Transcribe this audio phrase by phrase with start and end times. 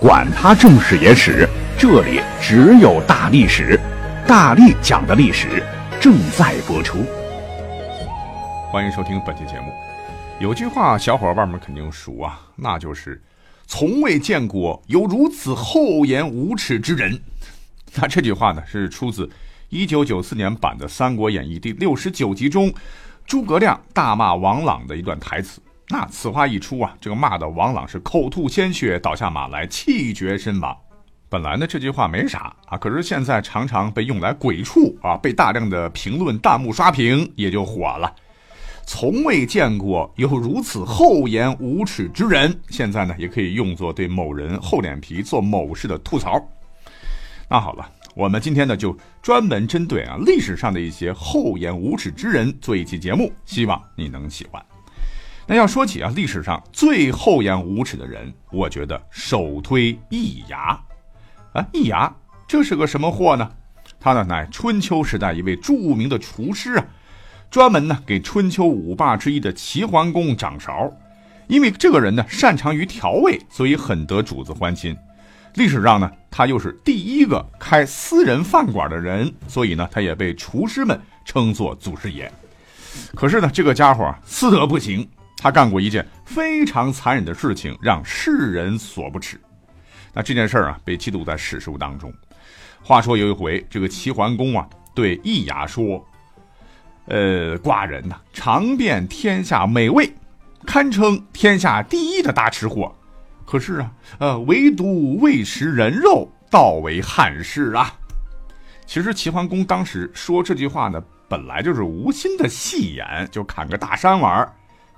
[0.00, 1.48] 管他正史野史。
[1.76, 3.78] 这里只有大历史，
[4.28, 5.60] 大力讲的历史
[6.00, 7.04] 正在播出。
[8.70, 9.72] 欢迎收听本期节目。
[10.38, 13.20] 有句话，小伙伴们肯定熟啊，那就是
[13.66, 17.20] “从未见过有如此厚颜无耻之人”。
[17.96, 19.28] 那这句话呢，是出自
[19.68, 22.72] 一九九四年版的《三国演义》第六十九集中，
[23.26, 25.60] 诸葛亮大骂王朗的一段台词。
[25.90, 30.76] 那此话一出啊，这个骂的王朗是口吐鲜血，倒下马来，气绝身亡。
[31.30, 38.14] 本来呢这句话没啥啊，可是现在常常被用来鬼畜啊，被大量的评论弹幕刷屏，也就火了。
[38.84, 46.38] 从未见过有如此厚颜无耻之人，现在呢也可以用作对某人厚脸皮做某事的吐槽。
[47.48, 54.62] 那好了，我们今天呢就专门针对啊历史上的一些厚颜无耻之人做一期节目，希望你能喜欢。
[55.50, 60.78] 那要说起啊历史上最厚颜无耻的人，我觉得首推易牙。
[61.54, 62.14] 啊，易牙
[62.46, 63.50] 这是个什么货呢？
[63.98, 66.86] 他呢乃春秋时代一位著名的厨师啊，
[67.50, 70.92] 专门呢给春秋五霸之一的齐桓公掌勺。
[71.46, 74.94] 因为这个人呢擅长于调味，所以很得主子欢心。
[75.54, 82.30] 历史上呢，他又是第一个开私人饭馆的人，所以呢，他也被厨师们称作祖师爷。
[83.14, 85.08] 可是呢，这个家伙私德不行，
[85.40, 89.40] 他干过一件非常残忍的事情，让世人所不齿。
[90.12, 92.12] 那这件事儿啊，被记录在史书当中。
[92.82, 96.04] 话说有一回，这个齐桓公啊，对易牙说
[97.06, 100.12] ：“呃，寡人呐，尝遍天下美味，
[100.66, 102.92] 堪称天下第一的大吃货。
[103.46, 107.94] 可是啊，呃，唯独未食人肉，倒为憾事啊。”
[108.86, 114.52] 其实齐桓公当时说这句话呢，本来就是无心的戏言，就砍个大山玩儿。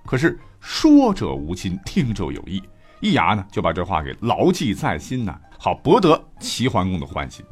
[0.04, 2.62] 可是说者无心，听者有意。
[3.00, 7.44] 易牙呢，就把这话给牢记在心呐，好博得齐桓公的欢心。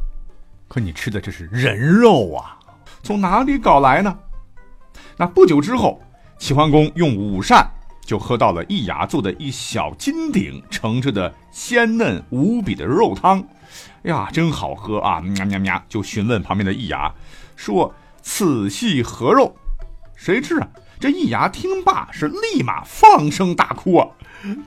[0.69, 2.59] 可你吃的这是人肉啊，
[3.03, 4.19] 从哪里搞来呢？
[5.17, 6.03] 那不久之后，
[6.39, 7.67] 齐桓公用午膳
[8.03, 13.43] 就喝到了易牙做的一小金鼎盛着的鲜嫩无比的肉汤，
[14.03, 15.21] 呀，真好喝啊！
[15.21, 17.11] 喵喵喵，就询问旁边的易牙，
[17.57, 19.57] 说：“此系何肉？”
[20.15, 20.69] 谁知啊，
[21.01, 24.09] 这易牙听罢是立马放声大哭啊。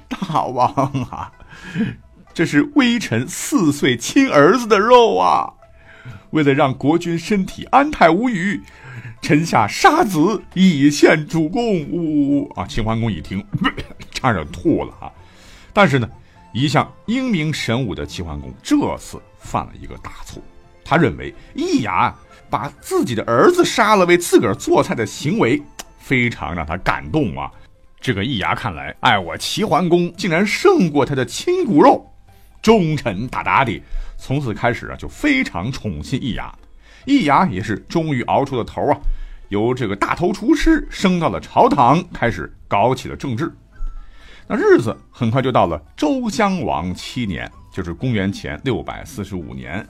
[0.08, 0.74] 大王
[1.10, 1.32] 啊，
[2.34, 5.52] 这是微臣四岁亲儿子的肉啊！
[6.32, 8.62] 为了让国君身体安泰无虞，
[9.22, 11.82] 臣下杀子以献主公。
[11.90, 12.66] 呜呜啊！
[12.66, 13.46] 秦桓公一听，
[14.12, 15.12] 差点吐了啊！
[15.74, 16.10] 但是呢，
[16.54, 20.42] 一向英明神武的齐桓公这次犯了一个大错，
[20.84, 22.14] 他认为易牙
[22.50, 25.62] 把自己的儿子杀了为自个儿做菜的行为，
[26.02, 27.50] 非常让他感动啊！
[28.02, 32.12] 这个易牙看来，爱我齐桓公竟然胜过他的亲骨肉，
[32.62, 33.80] 忠臣大大的，
[34.18, 36.54] 从此开始啊，就非常宠信易牙。
[37.06, 38.98] 易牙也是终于熬出了头啊，
[39.50, 43.54] 由这个大头厨师升到了朝堂，开始搞起了政治。
[44.48, 49.88] 那日子很快就到了周襄王七年，就是公元前六百四十五年。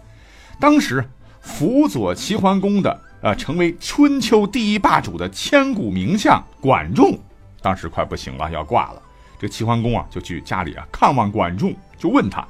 [0.60, 1.04] 当时
[1.40, 7.18] 辅佐齐桓公的，呃，成为春秋第一霸主的千古名相管仲。
[7.62, 9.02] 当时快不行了，要挂了。
[9.40, 12.48] 这齐桓公啊，就去家里啊看望管仲，就问他，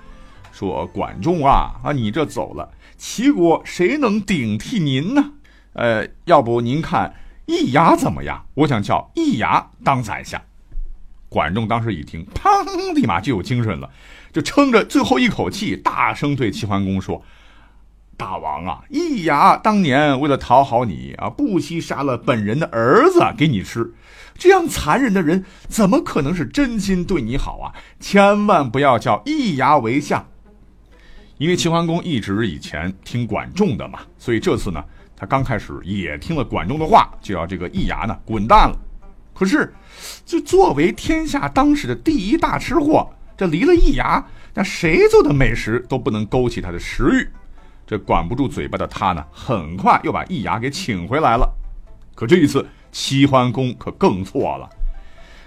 [0.51, 5.31] 说：“管仲啊，啊，你这走了，齐国谁能顶替您呢？
[5.73, 7.13] 呃，要不您看
[7.45, 8.45] 易牙怎么样？
[8.53, 10.41] 我想叫易牙当宰相。”
[11.27, 13.89] 管仲当时一听，砰，立马就有精神了，
[14.33, 17.23] 就撑着最后一口气，大声对齐桓公说
[18.17, 23.93] ：“大王啊，易牙当年为了讨好你啊，不惜杀了本人的儿子给你吃。”
[24.37, 27.73] 这样残忍的人，怎么可能是真心对你好啊？
[27.99, 30.25] 千万不要叫易牙为相，
[31.37, 34.83] 因为齐桓公一直以前听管仲的嘛，所以这次呢，
[35.15, 38.75] 他刚开始也听了管仲的话，就要这个易牙呢滚蛋了。
[39.33, 39.71] 可是，
[40.25, 43.07] 就作为天下当时的第一大吃货，
[43.37, 44.25] 这离了易牙，
[44.55, 47.27] 那谁做的美食都不能勾起他的食欲。
[47.91, 51.45] 这管不住嘴巴的他呢，很快又把易牙给请回来了。
[52.15, 52.65] 可这一次。
[52.93, 54.69] 齐桓公可更错了。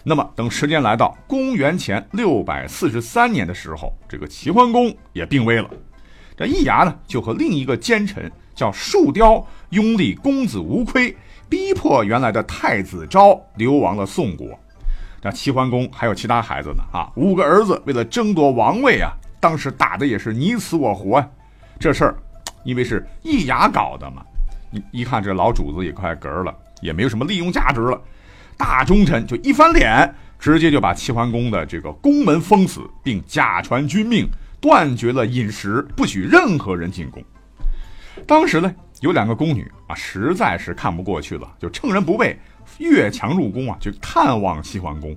[0.03, 5.69] 那么，等时间来到公元前六百四十三年的时候，这个齐桓公也病危了。
[6.35, 11.15] 这易牙呢，就和另一个奸臣叫树雕拥立公子无亏，
[11.51, 14.59] 逼迫原来的太子昭流亡了宋国。
[15.21, 21.29] 这齐桓公还有其他孩子呢啊，五个儿子为了争夺王位啊，当时打的也是你死我活啊。
[21.79, 22.17] 这事儿
[22.65, 24.25] 因为是易牙搞的嘛，
[24.73, 28.01] 一一看这老主子也快嗝了，也没有什么利用价值了，
[28.57, 34.29] 大忠臣就一翻脸，直接就把齐桓公的这个宫门封死，并假传君命。
[34.61, 37.23] 断绝了饮食，不许任何人进宫。
[38.27, 42.35] 当时呢，有两个宫女啊，实在是看不过去了，就趁人不备，
[42.79, 45.15] 越墙入宫啊，去看望齐桓公。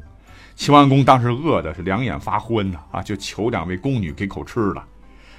[0.53, 4.83] 齐桓公当时饿的是两眼发昏呐，啊，就求两位宫女给口吃的。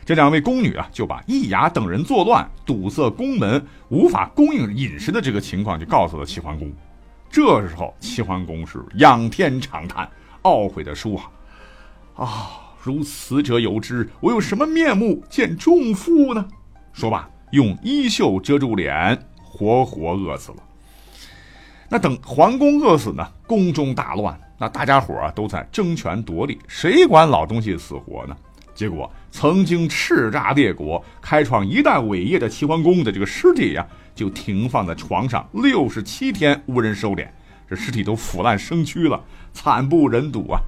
[0.09, 6.73] 这两位宫女啊，就把易牙等人作乱，堵塞宫门，无法供应饮食的这个情况，就告诉了齐桓公。
[7.31, 10.09] 这时候，齐桓公是仰天长叹，
[10.45, 11.21] 懊悔的说
[12.17, 12.51] ：“啊啊。”
[12.83, 16.49] 如此者有之，我有什么面目见众妇呢？
[16.95, 20.57] 说罢，用衣袖遮住脸，活活饿死了。
[21.91, 23.23] 那等桓公饿死呢？
[23.47, 28.35] 宫中大乱，那大家伙啊都在争权夺利，谁管老东西死活呢？
[28.79, 33.85] 结果，曾经叱咤列国、开创一代伟业的齐桓公的这个尸体呀，
[34.15, 37.27] 就停放在床上六十七天，无人收敛，
[37.69, 39.21] 这尸体都腐烂生蛆了，
[39.53, 40.61] 惨不忍睹啊！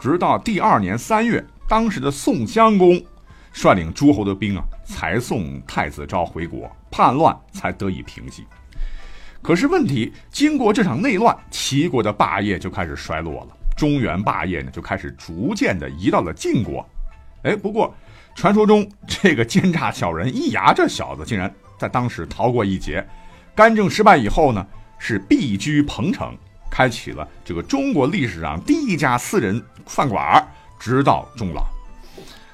[0.00, 2.98] 直到第二年三月，当时的宋襄公
[3.52, 8.46] 率领诸侯的兵啊，才送太子昭回国，叛乱才得以平息。
[9.42, 16.82] 可是问题，经过这场内乱，齐国的霸业就开始衰落了，中原霸业呢就开始逐渐的移到了晋国。
[17.42, 17.94] 哎，不过
[18.34, 23.06] 传说中这个奸诈小人易牙这小子，竟然在当时逃过一劫，
[23.54, 24.66] 干政失败以后呢，
[24.98, 26.36] 是避居彭城。
[26.70, 30.48] 开启了这个中国历史上第一家私人饭馆，
[30.78, 31.66] 直到终老。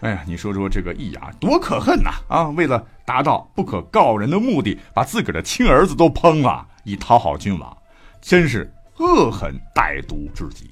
[0.00, 2.12] 哎呀，你说说这个易牙多可恨呐！
[2.26, 7.76] 啊，为了达到不可告人的目的，把自个儿的亲儿子都烹了，以讨好君王，
[8.22, 10.70] 真是恶狠歹毒至极。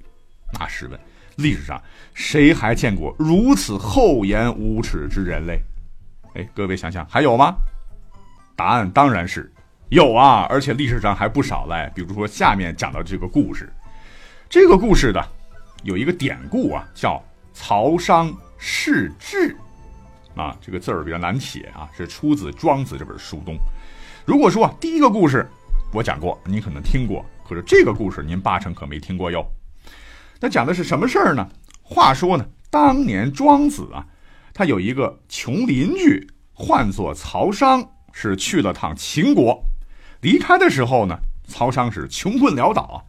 [0.59, 0.99] 那试问，
[1.37, 1.81] 历史上
[2.15, 5.61] 谁还见过如此厚颜无耻之人类？
[6.35, 7.55] 哎，各位想想，还有吗？
[8.57, 9.51] 答案当然是。
[9.91, 11.93] 有啊，而且历史上还不少嘞。
[11.95, 13.73] 比如说下面讲的这个故事，
[14.49, 15.25] 这个故事的
[15.85, 17.23] 有一个典故啊，叫
[17.53, 19.55] “曹商弑智”，
[20.35, 23.57] 啊，这个字儿比较难写啊，是出自《庄子》这本书中。
[24.25, 25.47] 如果说第一个故事
[25.93, 29.47] 我讲过，你可能听过，可是这个故事您八成可没听过哟。
[30.45, 31.49] 那讲的是什么事儿呢？
[31.81, 34.05] 话说呢，当年庄子啊，
[34.53, 37.83] 他有一个穷邻居，唤作曹商，
[38.13, 39.65] 是去了趟秦国。
[40.21, 41.17] 离开的时候呢，
[41.49, 43.01] 曹商是穷困潦倒啊，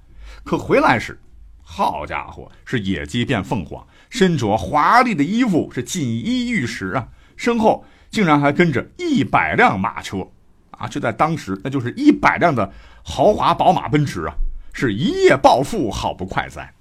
[0.46, 1.20] 可回来时，
[1.62, 10.26] 好家伙，是野鸡变凤凰，身着华丽的衣服，是锦衣玉食啊，身后竟然还跟着一百辆马车
[10.72, 10.88] 啊！
[10.88, 12.72] 这在当时那就是一百辆的
[13.04, 14.34] 豪华宝马奔驰啊，
[14.72, 16.72] 是一夜暴富，好不快哉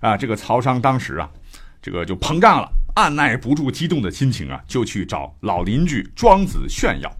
[0.00, 0.16] 啊！
[0.16, 1.28] 这个曹商当时啊，
[1.82, 7.10] 这个就膨胀了，按耐不住激动的心情啊，就去找老邻居庄子炫耀。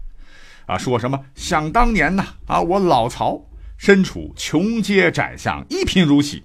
[0.65, 1.19] 啊，说什么？
[1.35, 3.39] 想当年呐，啊，我老曹
[3.77, 6.43] 身处穷街窄巷，一贫如洗，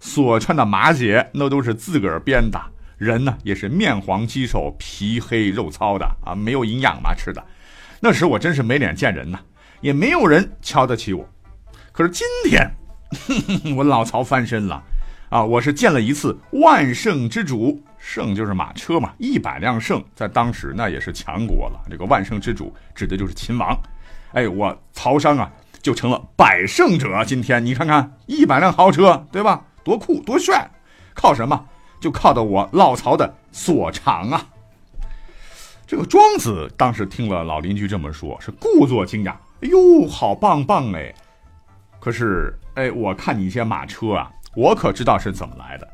[0.00, 2.60] 所穿的麻鞋那都是自个儿编的，
[2.96, 7.44] 人呢也是面黄肌瘦、皮黑肉糙的啊，没有营养嘛吃的。
[8.00, 9.38] 那时我真是没脸见人呐，
[9.80, 11.28] 也没有人瞧得起我。
[11.90, 12.70] 可是今天，
[13.76, 14.82] 我老曹翻身了。
[15.34, 21.84] 啊，我是见了一次万圣之主，圣就是马车嘛，一百辆圣，在当时那也是强国了。
[21.90, 23.76] 这个万圣之主指的就是秦王。
[24.34, 25.50] 哎，我曹商啊，
[25.82, 27.24] 就成了百胜者。
[27.24, 29.60] 今天你看看，一百辆豪车，对吧？
[29.82, 30.70] 多酷多帅！
[31.14, 31.66] 靠什么？
[31.98, 34.46] 就靠的我老曹的所长啊！
[35.84, 39.32] 这个庄子当时听了老邻居这么说，是故作惊讶。
[39.62, 41.12] 哎呦，好棒棒哎！
[41.98, 44.30] 可是，哎，我看你一些马车啊。
[44.56, 45.88] 我可知道是怎么来的，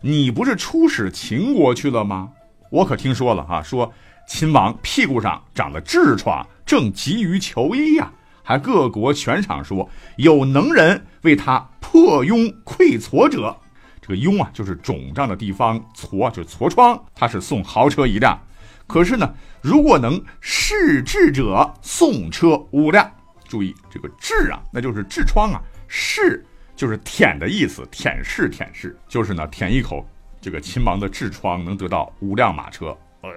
[0.00, 2.30] 你不是出使秦国去了吗？
[2.70, 3.92] 我可听说了哈，说
[4.26, 8.10] 秦王屁股上长了痔疮，正急于求医呀，
[8.42, 13.56] 还各国悬赏说有能人为他破痈溃痤者。
[14.00, 17.00] 这个痈啊，就是肿胀的地方；痤就是痤疮。
[17.14, 18.40] 他是送豪车一辆，
[18.86, 23.08] 可是呢，如果能试痔者，送车五辆。
[23.46, 26.44] 注意这个痔啊，那就是痔疮啊，试。
[26.82, 30.04] 就是舔的意思，舔舐舔舐，就是呢，舔一口
[30.40, 32.86] 这个秦王的痔疮，能得到五辆马车，
[33.20, 33.30] 呃，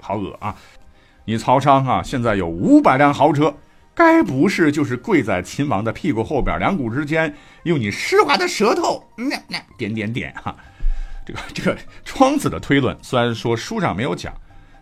[0.00, 0.56] 好恶啊！
[1.26, 3.54] 你曹商啊，现在有五百辆豪车，
[3.94, 7.34] 该不是就是跪在秦王的屁股后边，两股之间，
[7.64, 10.56] 用你湿滑的舌头，那那点点点哈。
[11.26, 14.32] 这个这个庄子的推论，虽然说书上没有讲，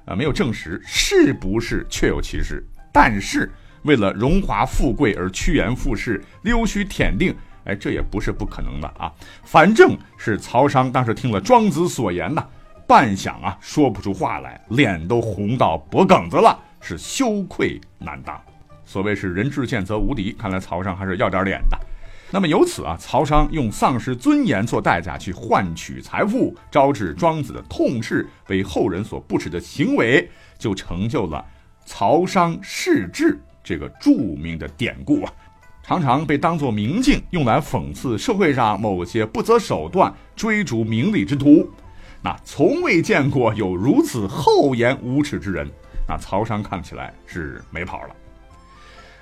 [0.04, 2.64] 啊，没有证实是不是确有其事。
[2.92, 3.52] 但是
[3.82, 9.12] 为了荣华富贵而趋炎附势、溜须舔腚，哎，这也不是不可能的啊。
[9.42, 12.44] 反正是曹商当时听了庄子所言呐，
[12.86, 18.40] 半晌啊说不出话来，脸都红到脖梗子了，是羞愧难当。
[18.84, 21.78] 所谓是人至贱则无敌，看来曹商还是要点脸的。
[22.30, 30.28] 那么由此啊，曹商用丧失尊严做代价去换取财富，招致庄子的痛斥，为后人所不耻的行为，
[30.58, 31.44] 就成就了
[31.86, 35.32] 曹商世志这个著名的典故啊，
[35.86, 41.70] 常常被当作明镜，用来讽刺社会上某些不择手段追逐名利之徒。
[42.22, 45.70] 那从未见过有如此厚颜无耻之人。
[46.08, 48.16] 那曹商看起来是没跑了。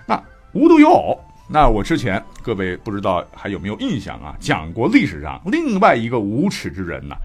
[0.06, 1.20] 那无独有偶。
[1.48, 4.36] 那我之前各位不知道还有没有印象啊？
[4.38, 7.16] 讲过历史上另外一个无耻之人呢，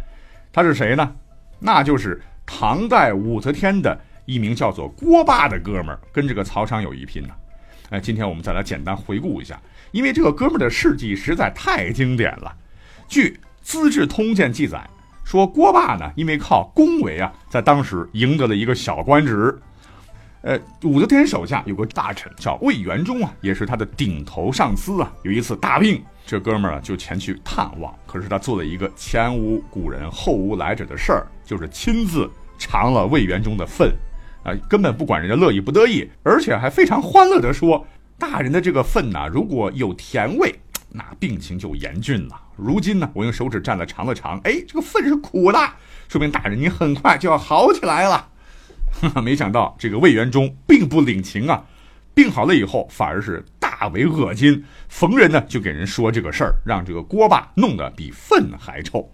[0.52, 1.16] 他是谁呢？
[1.60, 7.30] 那就是唐代武则天的一名叫做郭霸的哥们儿，跟这个曹商有一拼呢。
[7.90, 9.60] 哎，今天我们再来简单回顾一下，
[9.92, 12.54] 因为这个哥们儿的事迹实在太经典了。
[13.08, 13.30] 据
[13.62, 14.86] 《资治通鉴》记载，
[15.24, 19.58] 说郭霸呢，因为靠恭维啊，在当时赢得了一个小官职。
[20.42, 25.12] 呃，武则天手下有个大臣叫魏元忠啊，也是他的顶头上司啊。
[25.24, 27.94] 有一次大病，这哥们儿就前去探望。
[28.06, 33.94] 可是他做了一个前无古人后无来者的事儿，就是亲自尝了魏元忠的粪，
[34.48, 37.86] 啊，根本不管人家乐意不得意，而且还非常欢乐地说
[38.18, 40.56] ：“大人的这个粪呐，如果有甜味，
[40.90, 42.42] 那病情就严峻了。
[42.56, 45.60] 如今呢，我用手指蘸了尝了尝，哎，这个粪是苦的，
[46.08, 48.30] 说明大人你很快就要好起来了。
[49.22, 51.66] ”没想到这个魏元忠并不领情啊，
[52.14, 59.12] 病好了以后反而是大为恶心，逢人呢就给人说这个事儿，让这个锅巴弄得比粪还臭。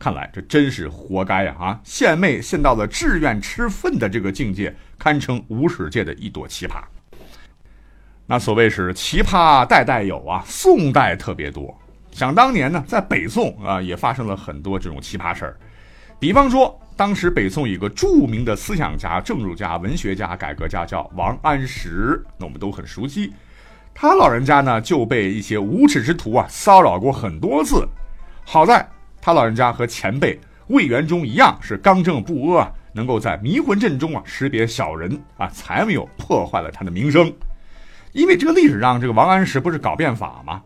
[0.00, 1.54] 看来这真是活该呀！
[1.60, 6.82] 啊，献媚献到了志愿吃粪的这个境界，堪称无史界的一朵奇葩。
[8.26, 11.78] 那所谓是奇葩代代有啊，宋代特别多。
[12.10, 15.56] 想当年呢，在北宋啊，也发生了很多这种奇葩事儿，
[16.18, 16.76] 比方说。
[16.96, 23.32] 当时北宋有个著名的思想家、政治家、文学家、改革家，叫王安石，那我们都很熟悉。
[23.94, 27.88] 他老人家呢就被一些无耻之徒啊骚扰过很多次。
[28.44, 28.86] 好在
[29.20, 37.32] 他老人家和前辈魏元忠一样是刚正不阿，能够在迷魂阵中啊识别小人啊，才没有破坏了他的名声。
[38.12, 40.62] 因为这个历史上这个王安石不是搞变法吗？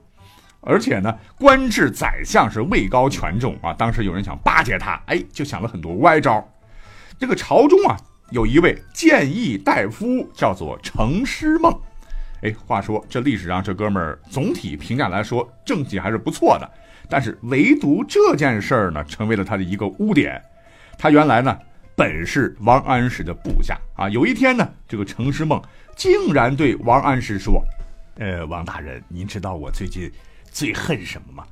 [0.61, 3.75] 而且呢，官至宰相是位高权重啊。
[3.75, 6.43] 当时有人想巴结他，哎，就想了很多歪招。
[7.19, 7.97] 这个朝中啊，
[8.31, 11.71] 有一位谏议大夫，叫做程师梦。
[12.41, 16.71] 哎，话说这历史上这哥们儿总体评价来说政绩还是不错的，
[17.09, 20.43] 但是唯独这件事儿呢，成为了他的一个污点。
[20.99, 21.59] 他原来呢
[21.97, 24.09] 本是王安石的部下啊。
[24.09, 25.61] 有一天呢，这个程师梦
[25.97, 27.65] 竟然对王安石说
[28.19, 30.11] ：“呃，王大人，您知道我最近……”
[30.51, 31.45] 最恨什么吗？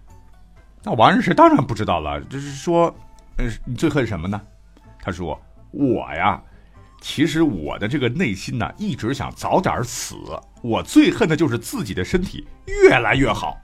[0.85, 2.21] 那王安石当然不知道了。
[2.23, 2.95] 就是说，
[3.37, 4.41] 呃，你最恨什么呢？
[5.01, 5.41] 他说
[5.73, 6.41] ：“我呀，
[7.01, 10.15] 其实我的这个内心呢，一直想早点死。
[10.63, 13.59] 我最恨的就是自己的身体越来越好。”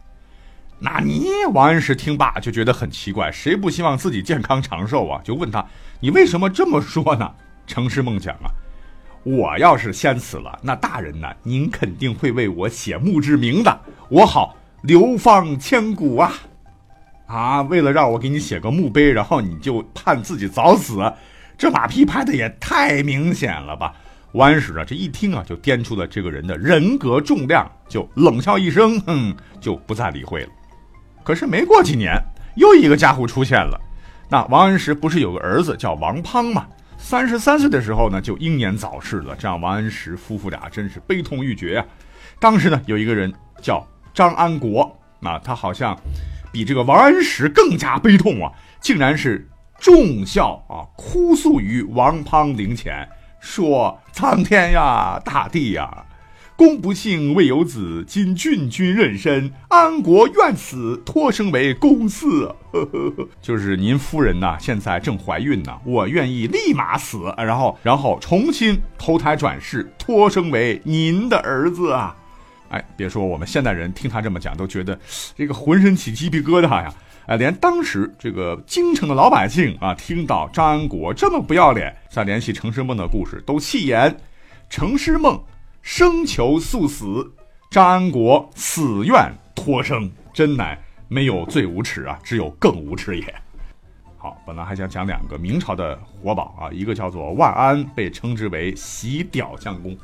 [0.81, 5.21] 那你王安石听罢就觉得很奇怪，谁不希望自己健康长寿啊？
[5.25, 5.65] 就问他
[6.01, 7.31] ：“你为什么这么说呢？”
[7.67, 8.49] 城市梦想啊
[9.25, 16.33] ：“我要是先死了，那大人呢，您肯定会为我写墓志铭的，我好。”流芳千古啊！
[17.27, 21.13] 啊，为了让我给你写个墓碑，然后你就盼自己早死，
[21.59, 23.93] 这马屁拍的也太明显了吧！
[24.35, 30.51] 王安石啊，这一听啊，就掂出了这个人的人格重量，就冷笑一声，哼，就不再理会了。
[31.29, 32.19] 可是没过几年，
[32.55, 33.79] 又一个家伙出现了。
[34.31, 36.67] 那王安石不是有个儿子叫王滂吗？
[36.97, 39.37] 三十三岁的时候呢，就英年早逝了。
[39.39, 41.87] 这样王安石夫妇俩真是悲痛欲绝啊！
[42.41, 43.31] 当时呢，有一个人
[43.61, 43.87] 叫。
[44.15, 45.95] 张安国啊，他好像
[46.51, 48.51] 比这个王安石更加悲痛啊！
[48.81, 49.47] 竟然是
[49.79, 53.07] 重孝啊，哭诉于王滂灵前，
[53.39, 56.07] 说：“苍天呀，大地呀，
[56.59, 62.53] 公不幸未有子，今郡君妊娠，安国愿死，托生为公嗣。
[63.41, 72.17] 就是您夫人呐，现在正怀孕呢，我愿意立马死，然后然后重新投胎转世，托生为您的儿子啊！”
[72.71, 74.99] 哎，别说我们现代人听他这么讲，都觉得
[75.37, 76.93] 这个浑身起鸡皮疙瘩呀！
[77.27, 84.13] 哎，连当时这个京城的老百姓啊，听到张安国这么不要脸，再联系程师梦的故事，都戏言：
[84.69, 85.41] 程师梦
[85.91, 87.33] 生求速死，
[87.71, 90.79] 张安国死愿托生，真乃
[91.09, 93.35] 没有最无耻啊，只有更无耻也。
[94.19, 99.97] 好，本来还想讲两个明朝的活宝啊，一个叫做万安，被称之为洗屌相公，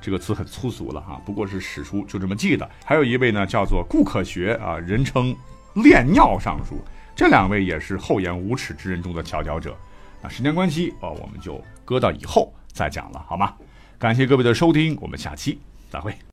[0.00, 2.66] 这个词很粗俗了哈，不过是史书就这么记的。
[2.82, 5.36] 还有一位呢，叫做顾可学啊，人称
[5.74, 6.80] 炼尿尚书，
[7.14, 9.76] 这两位也是厚颜无耻之人中的佼佼者。
[10.22, 13.54] 那时间关系哦，我们就搁到以后再讲了，好吗？
[13.98, 15.58] 感谢各位的收听，我们下期
[15.90, 16.26] 再会。